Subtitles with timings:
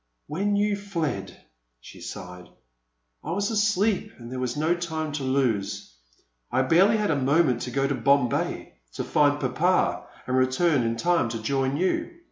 [0.25, 1.39] When you fled,"
[1.79, 2.49] she sighed,
[3.23, 5.93] I was asleep and there was no time to lose.
[6.51, 10.81] I barely had a moment to go to Bombay, to find Papa, and re turn
[10.81, 12.17] in time to join you.